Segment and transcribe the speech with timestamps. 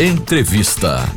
[0.00, 1.12] Entrevista.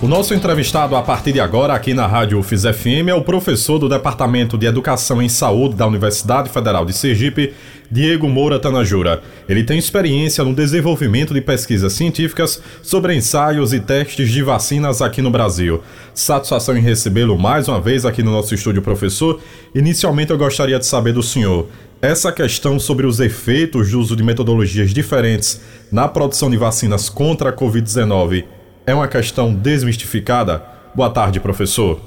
[0.00, 3.76] O nosso entrevistado a partir de agora aqui na Rádio UFIS FM é o professor
[3.76, 7.54] do Departamento de Educação em Saúde da Universidade Federal de Sergipe,
[7.90, 9.20] Diego Moura Tanajura.
[9.48, 15.20] Ele tem experiência no desenvolvimento de pesquisas científicas sobre ensaios e testes de vacinas aqui
[15.20, 15.82] no Brasil.
[16.14, 19.40] Satisfação em recebê-lo mais uma vez aqui no nosso estúdio, professor.
[19.74, 21.66] Inicialmente eu gostaria de saber do senhor
[22.04, 25.60] essa questão sobre os efeitos do uso de metodologias diferentes
[25.90, 28.44] na produção de vacinas contra a Covid-19
[28.86, 30.62] é uma questão desmistificada?
[30.94, 31.98] Boa tarde, professor.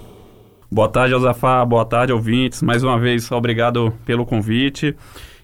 [0.70, 1.66] Boa tarde, Josafá.
[1.66, 2.62] Boa tarde, ouvintes.
[2.62, 4.95] Mais uma vez, obrigado pelo convite.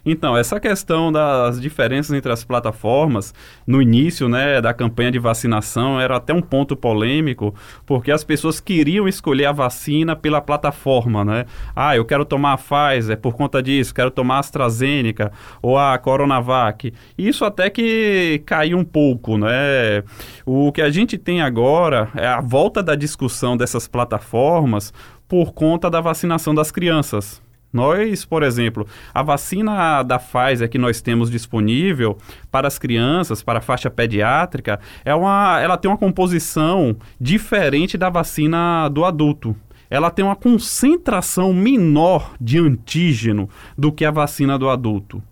[0.04, 3.32] Então, essa questão das diferenças entre as plataformas,
[3.66, 7.54] no início né, da campanha de vacinação, era até um ponto polêmico,
[7.86, 11.46] porque as pessoas queriam escolher a vacina pela plataforma, né?
[11.74, 15.32] Ah, eu quero tomar a Pfizer por conta disso, quero tomar a AstraZeneca
[15.62, 16.92] ou a Coronavac.
[17.16, 20.02] Isso até que caiu um pouco, né?
[20.44, 24.92] O que a gente tem agora é a volta da discussão dessas plataformas
[25.26, 27.42] por conta da vacinação das crianças.
[27.74, 32.16] Nós, por exemplo, a vacina da Pfizer que nós temos disponível
[32.48, 38.08] para as crianças, para a faixa pediátrica, é uma, ela tem uma composição diferente da
[38.08, 39.56] vacina do adulto
[39.90, 45.22] ela tem uma concentração menor de antígeno do que a vacina do adulto.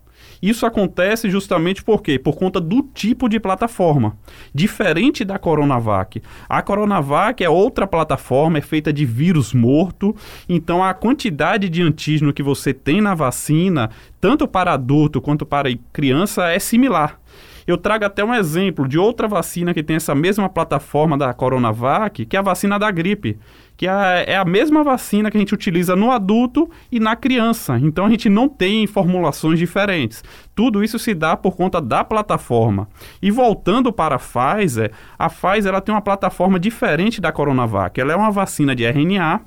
[0.42, 2.18] Isso acontece justamente por quê?
[2.18, 4.18] Por conta do tipo de plataforma.
[4.52, 6.20] Diferente da Coronavac.
[6.48, 10.16] A Coronavac é outra plataforma, é feita de vírus morto,
[10.48, 15.72] então a quantidade de antígeno que você tem na vacina, tanto para adulto quanto para
[15.92, 17.21] criança, é similar.
[17.66, 22.26] Eu trago até um exemplo de outra vacina que tem essa mesma plataforma da Coronavac,
[22.26, 23.38] que é a vacina da gripe
[23.82, 27.78] que é a mesma vacina que a gente utiliza no adulto e na criança.
[27.78, 30.22] Então a gente não tem formulações diferentes.
[30.54, 32.88] Tudo isso se dá por conta da plataforma.
[33.20, 38.00] E voltando para a Pfizer, a Pfizer ela tem uma plataforma diferente da Coronavac.
[38.00, 39.40] Ela é uma vacina de RNA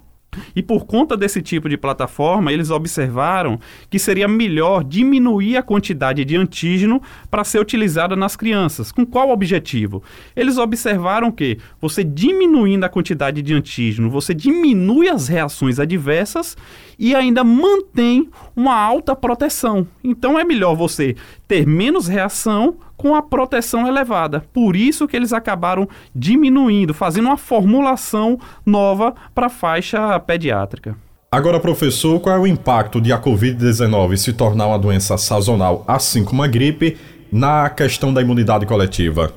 [0.56, 3.60] e por conta desse tipo de plataforma, eles observaram
[3.90, 8.92] que seria melhor diminuir a quantidade de antígeno para ser utilizada nas crianças.
[8.92, 10.04] Com qual objetivo?
[10.36, 16.58] Eles observaram que você diminuindo a quantidade de antígeno, você diminui as reações adversas
[16.98, 19.88] e ainda mantém uma alta proteção.
[20.04, 21.16] Então é melhor você
[21.48, 24.44] ter menos reação com a proteção elevada.
[24.54, 30.96] Por isso que eles acabaram diminuindo, fazendo uma formulação nova para a faixa pediátrica.
[31.32, 36.24] Agora, professor, qual é o impacto de a Covid-19 se tornar uma doença sazonal, assim
[36.24, 36.98] como a gripe,
[37.32, 39.34] na questão da imunidade coletiva?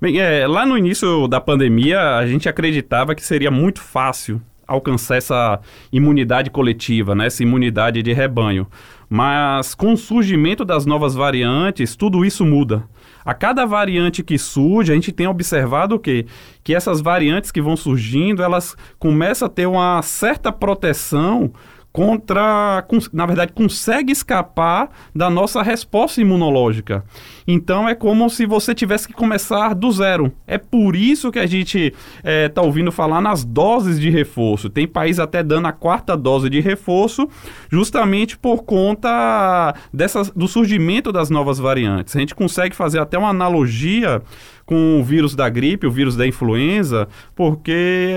[0.00, 5.16] Bem, é, lá no início da pandemia, a gente acreditava que seria muito fácil alcançar
[5.16, 5.60] essa
[5.92, 8.66] imunidade coletiva, né, essa imunidade de rebanho.
[9.12, 12.84] Mas com o surgimento das novas variantes, tudo isso muda.
[13.24, 16.26] A cada variante que surge, a gente tem observado o quê?
[16.62, 21.52] Que essas variantes que vão surgindo, elas começam a ter uma certa proteção
[21.92, 27.04] contra, na verdade, consegue escapar da nossa resposta imunológica.
[27.46, 30.32] Então é como se você tivesse que começar do zero.
[30.46, 34.70] É por isso que a gente está é, tá ouvindo falar nas doses de reforço.
[34.70, 37.28] Tem país até dando a quarta dose de reforço,
[37.68, 42.14] justamente por conta dessas, do surgimento das novas variantes.
[42.14, 44.22] A gente consegue fazer até uma analogia
[44.70, 48.08] com o vírus da gripe, o vírus da influenza, porque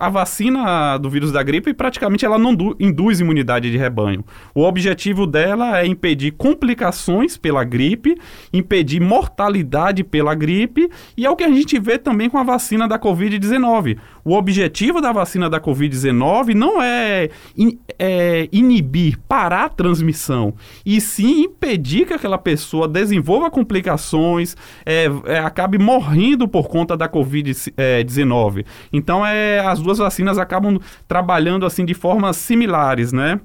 [0.00, 4.24] a vacina do vírus da gripe praticamente ela não induz imunidade de rebanho.
[4.52, 8.16] O objetivo dela é impedir complicações pela gripe,
[8.52, 12.88] impedir mortalidade pela gripe, e é o que a gente vê também com a vacina
[12.88, 13.96] da Covid-19.
[14.24, 20.54] O objetivo da vacina da Covid-19 não é, in, é, inibir, parar a transmissão,
[20.84, 26.96] e sim impedir que aquela pessoa desenvolva complicações, é, é, acabe morrendo morrendo por conta
[26.96, 28.64] da Covid-19.
[28.90, 33.38] Então, é, as duas vacinas acabam trabalhando assim de formas similares, né?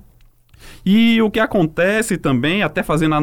[0.85, 3.15] E o que acontece também, até fazendo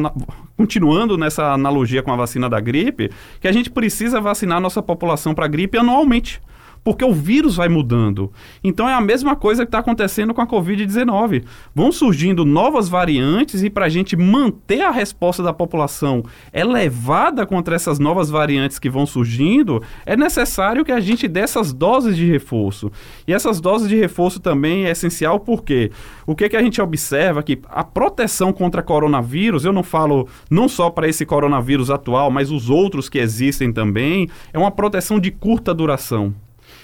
[0.55, 3.09] continuando nessa analogia com a vacina da gripe,
[3.41, 6.39] que a gente precisa vacinar a nossa população para gripe anualmente
[6.83, 8.31] porque o vírus vai mudando.
[8.63, 11.43] Então é a mesma coisa que está acontecendo com a Covid-19.
[11.73, 17.75] Vão surgindo novas variantes e para a gente manter a resposta da população elevada contra
[17.75, 22.29] essas novas variantes que vão surgindo, é necessário que a gente dê essas doses de
[22.29, 22.91] reforço.
[23.27, 25.91] E essas doses de reforço também é essencial porque
[26.25, 30.67] o que, que a gente observa que a proteção contra coronavírus, eu não falo não
[30.67, 35.31] só para esse coronavírus atual, mas os outros que existem também, é uma proteção de
[35.31, 36.33] curta duração.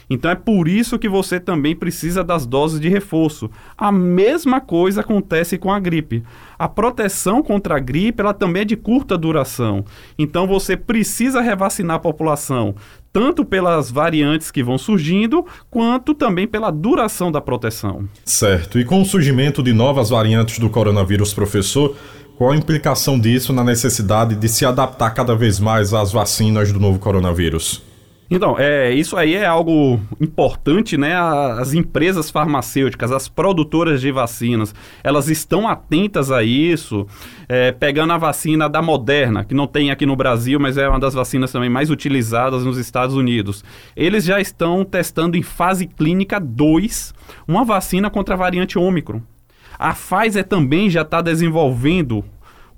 [0.10, 3.50] Então é por isso que você também precisa das doses de reforço.
[3.78, 6.24] A mesma coisa acontece com a gripe.
[6.58, 9.86] A proteção contra a gripe ela também é de curta duração.
[10.18, 12.76] Então você precisa revacinar a população,
[13.14, 18.08] tanto pelas variantes que vão surgindo, quanto também pela duração da proteção.
[18.26, 18.80] Certo.
[18.80, 21.96] E com o surgimento de novas variantes do coronavírus, professor,
[22.38, 26.80] qual a implicação disso na necessidade de se adaptar cada vez mais às vacinas do
[26.80, 27.89] novo coronavírus?
[28.32, 31.16] Então, é, isso aí é algo importante, né?
[31.16, 34.74] As empresas farmacêuticas, as produtoras de vacinas,
[35.04, 37.08] elas estão atentas a isso,
[37.48, 41.00] é, pegando a vacina da Moderna, que não tem aqui no Brasil, mas é uma
[41.00, 43.64] das vacinas também mais utilizadas nos Estados Unidos.
[43.96, 47.16] Eles já estão testando em fase clínica 2
[47.48, 49.24] uma vacina contra a variante Ômicron.
[49.80, 52.24] A Pfizer também já está desenvolvendo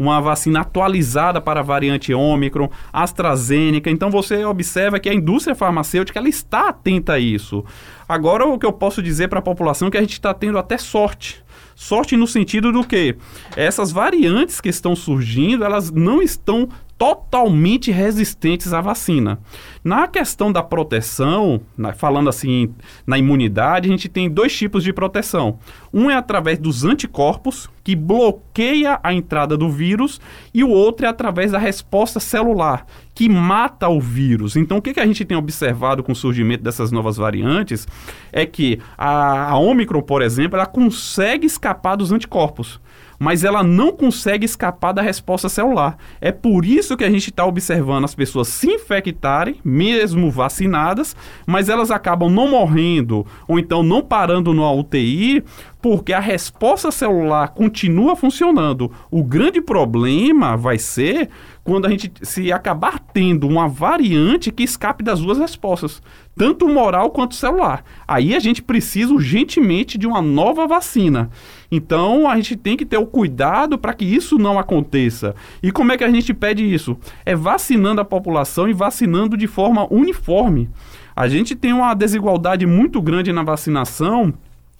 [0.01, 3.89] uma vacina atualizada para a variante Ômicron, AstraZeneca.
[3.89, 7.63] Então você observa que a indústria farmacêutica ela está atenta a isso.
[8.07, 10.57] Agora o que eu posso dizer para a população é que a gente está tendo
[10.57, 11.43] até sorte.
[11.75, 13.15] Sorte no sentido do que
[13.55, 16.67] essas variantes que estão surgindo, elas não estão
[17.01, 19.39] totalmente resistentes à vacina.
[19.83, 22.75] Na questão da proteção, na, falando assim
[23.07, 25.57] na imunidade, a gente tem dois tipos de proteção.
[25.91, 30.21] Um é através dos anticorpos, que bloqueia a entrada do vírus,
[30.53, 34.55] e o outro é através da resposta celular, que mata o vírus.
[34.55, 37.87] Então, o que, que a gente tem observado com o surgimento dessas novas variantes
[38.31, 42.79] é que a, a Omicron, por exemplo, ela consegue escapar dos anticorpos
[43.21, 45.95] mas ela não consegue escapar da resposta celular.
[46.19, 51.15] É por isso que a gente está observando as pessoas se infectarem, mesmo vacinadas,
[51.45, 55.43] mas elas acabam não morrendo ou então não parando no UTI,
[55.81, 58.91] porque a resposta celular continua funcionando.
[59.09, 61.29] O grande problema vai ser
[61.63, 66.01] quando a gente se acabar tendo uma variante que escape das duas respostas,
[66.35, 67.83] tanto moral quanto celular.
[68.07, 71.29] Aí a gente precisa urgentemente de uma nova vacina.
[71.71, 75.35] Então a gente tem que ter o cuidado para que isso não aconteça.
[75.61, 76.97] E como é que a gente pede isso?
[77.25, 80.69] É vacinando a população e vacinando de forma uniforme.
[81.15, 84.33] A gente tem uma desigualdade muito grande na vacinação.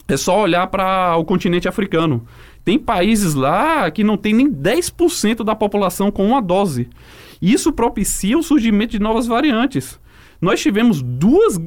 [0.08, 2.26] É só olhar para o continente africano.
[2.64, 6.88] Tem países lá que não tem nem 10% da população com uma dose.
[7.40, 9.98] Isso propicia o surgimento de novas variantes.
[10.40, 11.58] Nós tivemos duas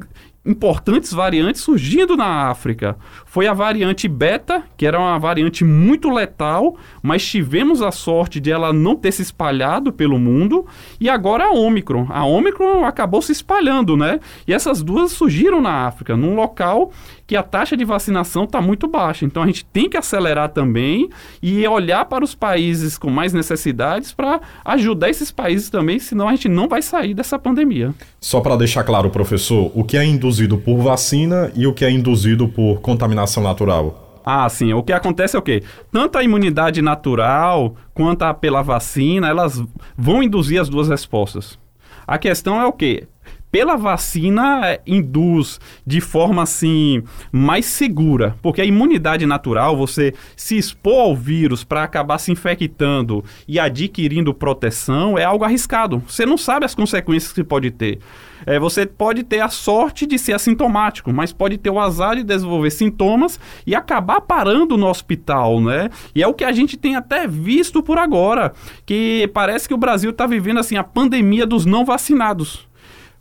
[0.46, 2.96] importantes variantes surgindo na África.
[3.26, 8.50] Foi a variante beta, que era uma variante muito letal, mas tivemos a sorte de
[8.50, 10.64] ela não ter se espalhado pelo mundo,
[11.00, 12.06] e agora a Omicron.
[12.08, 14.20] A Omicron acabou se espalhando, né?
[14.46, 16.92] E essas duas surgiram na África, num local
[17.26, 19.24] que a taxa de vacinação está muito baixa.
[19.24, 21.10] Então a gente tem que acelerar também
[21.42, 26.32] e olhar para os países com mais necessidades para ajudar esses países também, senão a
[26.32, 27.92] gente não vai sair dessa pandemia.
[28.20, 31.90] Só para deixar claro, professor, o que é induzido por vacina e o que é
[31.90, 34.06] induzido por contaminação natural?
[34.24, 34.72] Ah, sim.
[34.72, 35.62] O que acontece é o quê?
[35.92, 39.62] Tanto a imunidade natural quanto a pela vacina, elas
[39.96, 41.56] vão induzir as duas respostas.
[42.04, 43.06] A questão é o quê?
[43.50, 47.02] Pela vacina induz de forma assim
[47.32, 53.24] mais segura, porque a imunidade natural, você se expor ao vírus para acabar se infectando
[53.46, 56.02] e adquirindo proteção é algo arriscado.
[56.06, 57.98] Você não sabe as consequências que pode ter.
[58.44, 62.22] É, você pode ter a sorte de ser assintomático, mas pode ter o azar de
[62.22, 65.88] desenvolver sintomas e acabar parando no hospital, né?
[66.14, 68.52] E é o que a gente tem até visto por agora,
[68.84, 72.66] que parece que o Brasil está vivendo assim a pandemia dos não vacinados.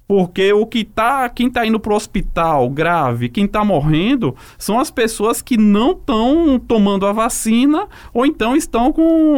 [0.07, 4.79] Porque o que tá, quem está indo para o hospital grave, quem está morrendo, são
[4.79, 9.35] as pessoas que não estão tomando a vacina ou então estão com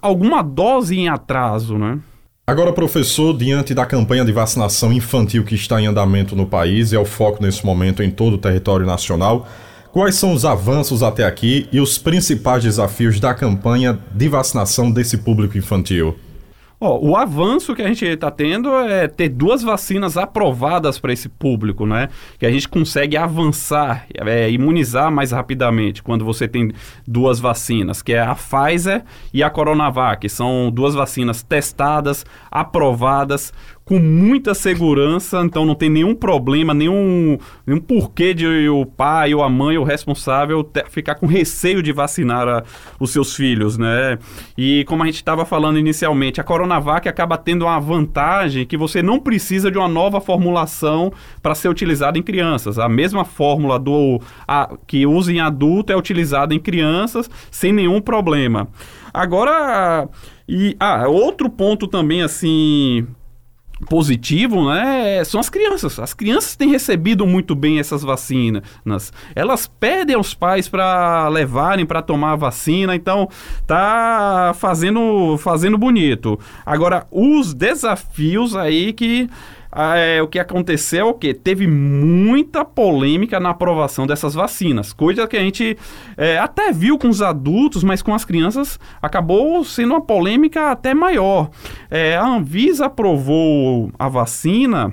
[0.00, 1.98] alguma dose em atraso, né?
[2.46, 6.96] Agora, professor, diante da campanha de vacinação infantil que está em andamento no país e
[6.96, 9.48] é o foco nesse momento em todo o território nacional,
[9.92, 15.18] quais são os avanços até aqui e os principais desafios da campanha de vacinação desse
[15.18, 16.16] público infantil?
[16.84, 21.28] Oh, o avanço que a gente está tendo é ter duas vacinas aprovadas para esse
[21.28, 22.08] público, né?
[22.40, 26.72] Que a gente consegue avançar, é, imunizar mais rapidamente quando você tem
[27.06, 30.28] duas vacinas, que é a Pfizer e a Coronavac.
[30.28, 33.52] São duas vacinas testadas, aprovadas,
[33.84, 37.36] com muita segurança, então não tem nenhum problema, nenhum,
[37.66, 41.92] nenhum porquê de o pai ou a mãe o responsável ter, ficar com receio de
[41.92, 42.62] vacinar a,
[43.00, 44.18] os seus filhos, né?
[44.56, 49.02] E como a gente estava falando inicialmente, a Coronavac acaba tendo uma vantagem que você
[49.02, 51.12] não precisa de uma nova formulação
[51.42, 52.78] para ser utilizada em crianças.
[52.78, 58.00] A mesma fórmula do a, que usa em adulto é utilizada em crianças sem nenhum
[58.00, 58.68] problema.
[59.12, 60.08] Agora,
[60.48, 63.06] e ah, outro ponto também assim
[63.88, 65.98] positivo, né, são as crianças.
[65.98, 68.62] As crianças têm recebido muito bem essas vacinas.
[69.34, 73.28] Elas pedem aos pais para levarem para tomar a vacina, então
[73.66, 76.38] tá fazendo fazendo bonito.
[76.64, 79.28] Agora, os desafios aí que
[79.74, 81.32] é, o que aconteceu é o que?
[81.32, 85.76] Teve muita polêmica na aprovação dessas vacinas, coisa que a gente
[86.16, 90.94] é, até viu com os adultos, mas com as crianças acabou sendo uma polêmica até
[90.94, 91.50] maior.
[91.90, 94.92] É, a Anvisa aprovou a vacina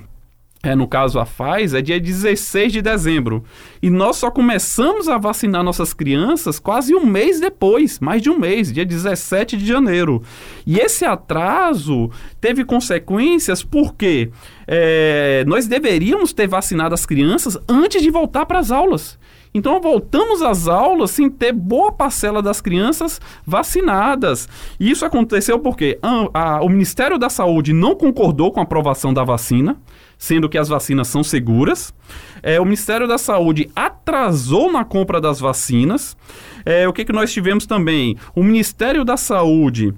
[0.62, 3.46] é, no caso a Pfizer, é dia 16 de dezembro.
[3.82, 8.38] E nós só começamos a vacinar nossas crianças quase um mês depois, mais de um
[8.38, 10.22] mês, dia 17 de janeiro.
[10.68, 12.12] E esse atraso
[12.42, 14.32] teve consequências porque
[14.68, 19.18] é, nós deveríamos ter vacinado as crianças antes de voltar para as aulas.
[19.54, 24.48] Então voltamos às aulas sem ter boa parcela das crianças vacinadas.
[24.78, 29.14] E isso aconteceu porque a, a, o Ministério da Saúde não concordou com a aprovação
[29.14, 29.78] da vacina
[30.20, 31.94] sendo que as vacinas são seguras.
[32.44, 36.16] É, o Ministério da Saúde atrasou na compra das vacinas.
[36.66, 38.18] É, o que, que nós tivemos também?
[38.36, 39.96] O Ministério da Saúde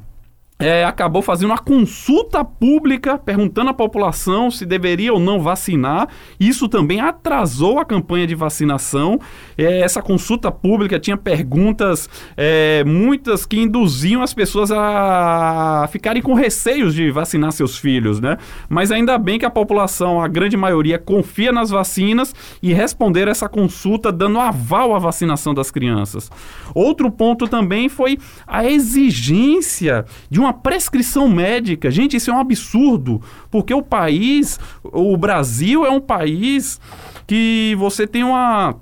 [0.61, 6.07] é, acabou fazendo uma consulta pública perguntando à população se deveria ou não vacinar.
[6.39, 9.19] Isso também atrasou a campanha de vacinação.
[9.57, 16.33] É, essa consulta pública tinha perguntas, é, muitas que induziam as pessoas a ficarem com
[16.33, 18.37] receios de vacinar seus filhos, né?
[18.69, 23.49] Mas ainda bem que a população, a grande maioria, confia nas vacinas e responderam essa
[23.49, 26.29] consulta dando aval à vacinação das crianças.
[26.75, 31.89] Outro ponto também foi a exigência de uma uma prescrição médica.
[31.89, 36.79] Gente, isso é um absurdo, porque o país, o Brasil é um país
[37.25, 38.75] que você tem uma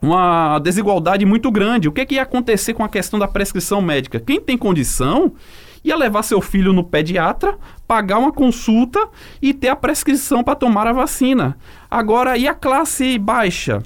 [0.00, 1.88] uma desigualdade muito grande.
[1.88, 4.20] O que, é que ia acontecer com a questão da prescrição médica?
[4.20, 5.32] Quem tem condição
[5.82, 7.56] ia levar seu filho no pediatra,
[7.88, 9.08] pagar uma consulta
[9.40, 11.56] e ter a prescrição para tomar a vacina.
[11.90, 13.82] Agora, e a classe baixa?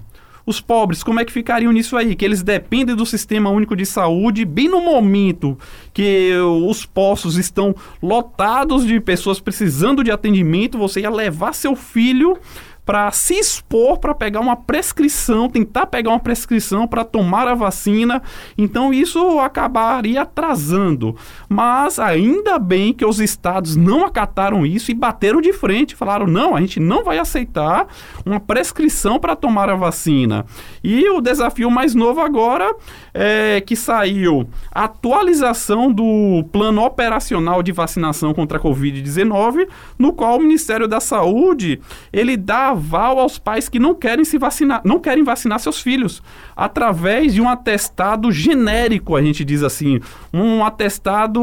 [0.50, 2.16] Os pobres, como é que ficariam nisso aí?
[2.16, 5.56] Que eles dependem do sistema único de saúde, bem no momento
[5.94, 6.32] que
[6.66, 12.36] os postos estão lotados de pessoas precisando de atendimento, você ia levar seu filho
[12.84, 18.22] para se expor para pegar uma prescrição, tentar pegar uma prescrição para tomar a vacina.
[18.56, 21.14] Então isso acabaria atrasando.
[21.48, 26.56] Mas ainda bem que os estados não acataram isso e bateram de frente, falaram: "Não,
[26.56, 27.86] a gente não vai aceitar
[28.24, 30.44] uma prescrição para tomar a vacina".
[30.82, 32.74] E o desafio mais novo agora
[33.14, 39.68] é que saiu a atualização do plano operacional de vacinação contra a COVID-19,
[39.98, 41.80] no qual o Ministério da Saúde,
[42.12, 46.22] ele dá aval aos pais que não querem se vacinar, não querem vacinar seus filhos,
[46.56, 50.00] através de um atestado genérico, a gente diz assim,
[50.32, 51.40] um atestado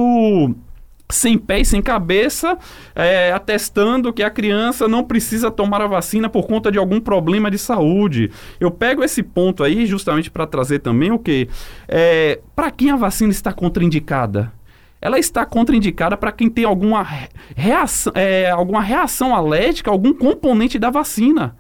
[1.10, 2.58] sem pé e sem cabeça,
[2.94, 7.50] é, atestando que a criança não precisa tomar a vacina por conta de algum problema
[7.50, 8.30] de saúde.
[8.60, 11.48] Eu pego esse ponto aí justamente para trazer também o que?
[11.88, 14.52] É, para quem a vacina está contraindicada?
[15.02, 17.06] Ela está contraindicada para quem tem alguma
[17.56, 21.56] reação, é, alguma reação alérgica algum componente da vacina.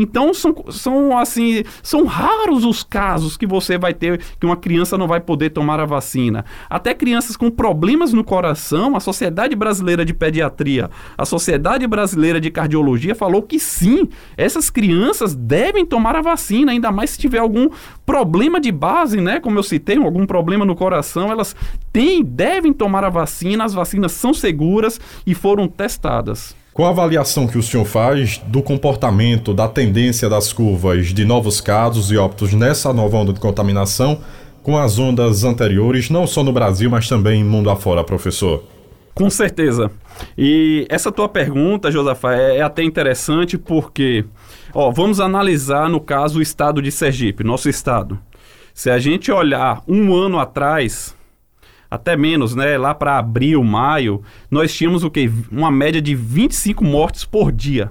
[0.00, 4.96] Então são, são assim, são raros os casos que você vai ter que uma criança
[4.96, 6.44] não vai poder tomar a vacina.
[6.70, 12.50] Até crianças com problemas no coração, a Sociedade Brasileira de Pediatria, a Sociedade Brasileira de
[12.50, 17.68] Cardiologia falou que sim, essas crianças devem tomar a vacina, ainda mais se tiver algum
[18.06, 19.38] problema de base, né?
[19.38, 21.54] Como eu citei, algum problema no coração, elas
[21.92, 26.59] têm, devem tomar a vacina, as vacinas são seguras e foram testadas.
[26.80, 31.60] Qual a avaliação que o senhor faz do comportamento, da tendência das curvas de novos
[31.60, 34.22] casos e óbitos nessa nova onda de contaminação
[34.62, 38.64] com as ondas anteriores, não só no Brasil, mas também mundo afora, professor?
[39.14, 39.90] Com certeza.
[40.38, 44.24] E essa tua pergunta, Josafá, é, é até interessante porque,
[44.72, 48.18] ó, vamos analisar no caso o estado de Sergipe, nosso estado.
[48.72, 51.14] Se a gente olhar um ano atrás,
[51.90, 52.78] até menos, né?
[52.78, 55.30] Lá para abril, maio, nós tínhamos o quê?
[55.50, 57.90] Uma média de 25 mortes por dia.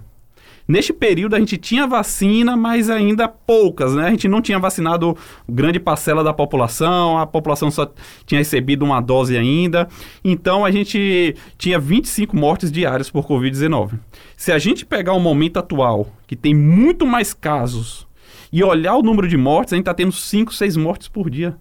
[0.68, 4.06] Neste período a gente tinha vacina, mas ainda poucas, né?
[4.06, 5.18] A gente não tinha vacinado
[5.50, 7.92] grande parcela da população, a população só
[8.24, 9.88] tinha recebido uma dose ainda.
[10.24, 13.94] Então a gente tinha 25 mortes diárias por Covid-19.
[14.38, 18.08] Se a gente pegar o momento atual, que tem muito mais casos,
[18.52, 21.56] e olhar o número de mortes, a gente está tendo 5, 6 mortes por dia.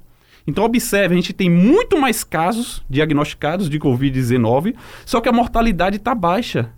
[0.49, 4.75] Então, observe, a gente tem muito mais casos diagnosticados de Covid-19,
[5.05, 6.71] só que a mortalidade está baixa.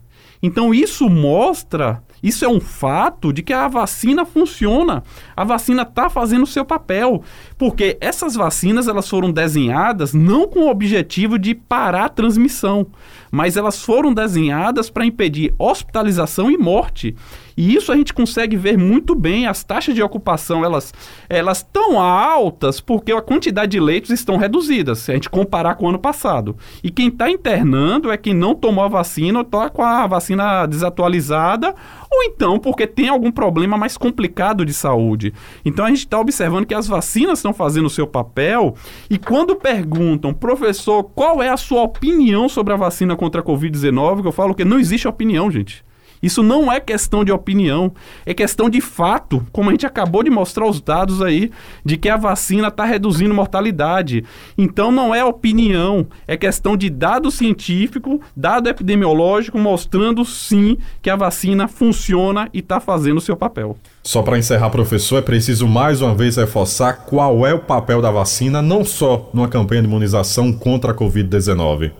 [0.43, 5.03] Então, isso mostra, isso é um fato de que a vacina funciona.
[5.37, 7.23] A vacina está fazendo o seu papel.
[7.57, 12.87] Porque essas vacinas elas foram desenhadas não com o objetivo de parar a transmissão,
[13.31, 17.15] mas elas foram desenhadas para impedir hospitalização e morte.
[17.57, 19.47] E isso a gente consegue ver muito bem.
[19.47, 20.95] As taxas de ocupação elas
[21.29, 25.85] elas estão altas porque a quantidade de leitos estão reduzidas, se a gente comparar com
[25.85, 26.57] o ano passado.
[26.83, 30.65] E quem está internando é quem não tomou a vacina ou está com a vacina
[30.65, 31.75] desatualizada
[32.11, 35.33] ou então porque tem algum problema mais complicado de saúde.
[35.65, 38.75] Então a gente está observando que as vacinas estão fazendo o seu papel
[39.09, 44.25] e quando perguntam, professor, qual é a sua opinião sobre a vacina contra a Covid-19,
[44.25, 45.85] eu falo que não existe opinião, gente.
[46.23, 47.93] Isso não é questão de opinião,
[48.27, 51.51] é questão de fato, como a gente acabou de mostrar os dados aí,
[51.85, 54.25] de que a vacina está reduzindo mortalidade.
[54.57, 61.17] Então não é opinião, é questão de dado científico, dado epidemiológico, mostrando sim que a
[61.17, 63.77] vacina funciona e está fazendo o seu papel.
[64.03, 68.11] Só para encerrar, professor, é preciso mais uma vez reforçar qual é o papel da
[68.11, 71.93] vacina, não só numa campanha de imunização contra a Covid-19.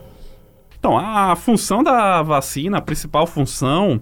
[0.81, 4.01] Então, a função da vacina, a principal função,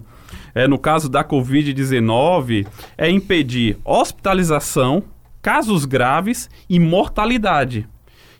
[0.54, 5.04] é, no caso da Covid-19, é impedir hospitalização,
[5.42, 7.86] casos graves e mortalidade.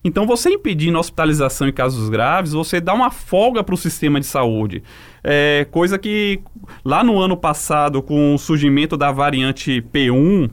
[0.03, 4.25] Então, você impedindo hospitalização em casos graves, você dá uma folga para o sistema de
[4.25, 4.83] saúde.
[5.23, 6.41] É, coisa que
[6.83, 10.51] lá no ano passado, com o surgimento da variante P1,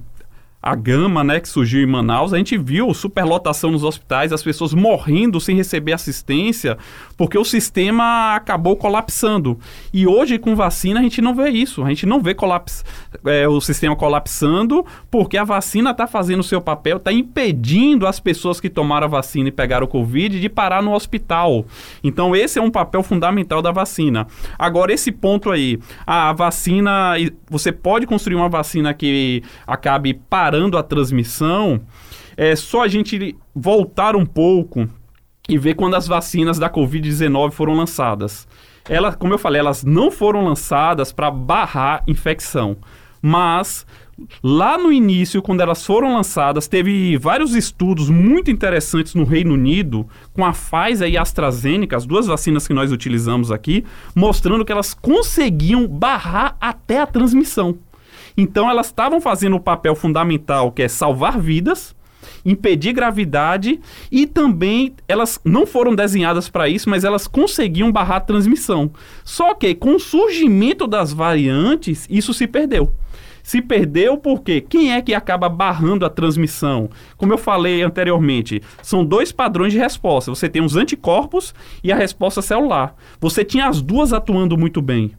[0.67, 4.73] a gama, né, que surgiu em Manaus, a gente viu superlotação nos hospitais, as pessoas
[4.73, 6.77] morrendo sem receber assistência,
[7.15, 9.57] porque o sistema acabou colapsando.
[9.93, 11.85] E hoje, com vacina, a gente não vê isso.
[11.85, 12.83] A gente não vê colaps
[13.25, 18.19] é, o sistema colapsando, porque a vacina está fazendo o seu papel, está impedindo as
[18.19, 21.65] pessoas que tomaram a vacina e pegaram o Covid de parar no hospital.
[22.03, 24.27] Então, esse é um papel fundamental da vacina.
[24.59, 27.13] Agora, esse ponto aí, a vacina,
[27.49, 31.81] você pode construir uma vacina que acabe parando a transmissão,
[32.35, 34.87] é só a gente voltar um pouco
[35.49, 38.47] e ver quando as vacinas da Covid-19 foram lançadas.
[38.89, 42.77] Elas, como eu falei, elas não foram lançadas para barrar infecção,
[43.21, 43.85] mas
[44.41, 50.07] lá no início, quando elas foram lançadas, teve vários estudos muito interessantes no Reino Unido
[50.33, 53.85] com a Pfizer e a AstraZeneca, as duas vacinas que nós utilizamos aqui,
[54.15, 57.77] mostrando que elas conseguiam barrar até a transmissão.
[58.35, 61.95] Então elas estavam fazendo o papel fundamental que é salvar vidas,
[62.45, 63.79] impedir gravidade
[64.11, 68.91] e também elas não foram desenhadas para isso, mas elas conseguiam barrar a transmissão.
[69.23, 72.91] Só que com o surgimento das variantes, isso se perdeu.
[73.47, 76.89] Se perdeu porque quem é que acaba barrando a transmissão?
[77.15, 80.29] Como eu falei anteriormente, são dois padrões de resposta.
[80.29, 82.93] Você tem os anticorpos e a resposta celular.
[83.21, 85.13] Você tinha as duas atuando muito bem.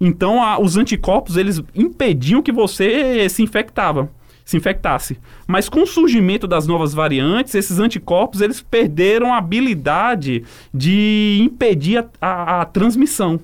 [0.00, 4.10] Então, a, os anticorpos, eles impediam que você se infectava
[4.48, 5.18] se infectasse.
[5.46, 11.98] Mas com o surgimento das novas variantes, esses anticorpos eles perderam a habilidade de impedir
[11.98, 13.38] a, a, a transmissão.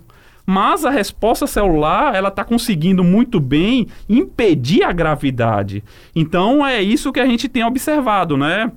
[0.46, 5.84] Mas a resposta celular ela está conseguindo muito bem impedir a gravidade.
[6.16, 8.72] Então é isso que a gente tem observado, né?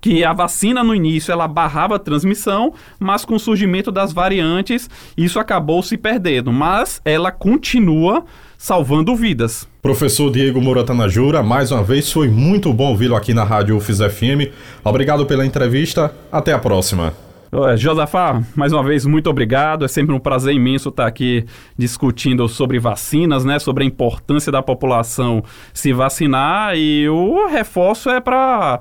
[0.00, 4.88] Que a vacina no início ela barrava a transmissão, mas com o surgimento das variantes
[5.16, 8.24] isso acabou se perdendo, mas ela continua
[8.56, 9.66] salvando vidas.
[9.80, 14.52] Professor Diego Muratanajura, mais uma vez foi muito bom ouvi-lo aqui na Rádio UFIS FM.
[14.84, 16.14] Obrigado pela entrevista.
[16.30, 17.29] Até a próxima.
[17.76, 19.84] Josafá, mais uma vez, muito obrigado.
[19.84, 21.44] É sempre um prazer imenso estar aqui
[21.76, 23.58] discutindo sobre vacinas, né?
[23.58, 25.42] Sobre a importância da população
[25.74, 26.76] se vacinar.
[26.76, 28.78] E o reforço é para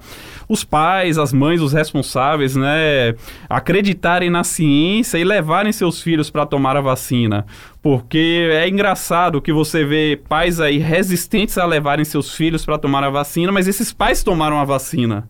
[0.47, 3.15] os pais, as mães, os responsáveis, né?
[3.49, 7.47] Acreditarem na ciência e levarem seus filhos para tomar a vacina.
[7.81, 13.03] Porque é engraçado que você vê pais aí resistentes a levarem seus filhos para tomar
[13.03, 15.27] a vacina, mas esses pais tomaram a vacina.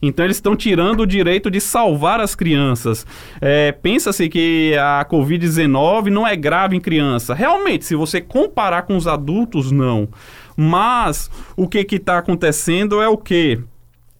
[0.00, 3.06] Então eles estão tirando o direito de salvar as crianças.
[3.40, 7.34] É, Pensa-se que a Covid-19 não é grave em criança.
[7.34, 10.08] Realmente, se você comparar com os adultos, não.
[10.56, 13.58] Mas o que está acontecendo é o quê?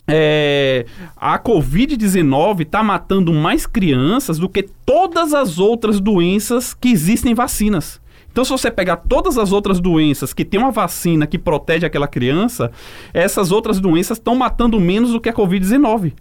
[0.08, 0.86] É,
[1.16, 7.34] a Covid-19 está matando mais crianças do que todas as outras doenças que existem em
[7.34, 8.00] vacinas.
[8.36, 12.06] Então, se você pegar todas as outras doenças que tem uma vacina que protege aquela
[12.06, 12.70] criança,
[13.14, 16.12] essas outras doenças estão matando menos do que a Covid-19.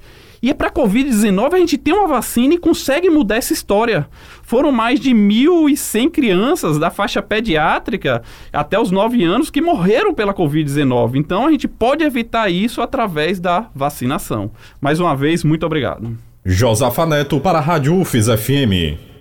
[0.42, 4.08] E é para a Covid-19 a gente tem uma vacina e consegue mudar essa história.
[4.44, 8.24] Foram mais de 1.100 crianças da faixa pediátrica
[8.54, 11.18] até os 9 anos que morreram pela Covid-19.
[11.18, 14.52] Então a gente pode evitar isso através da vacinação.
[14.80, 16.18] Mais uma vez, muito obrigado.
[16.46, 19.15] Josafa Neto para a Rádio UFES FM.